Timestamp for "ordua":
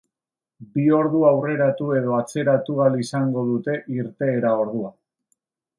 4.65-4.93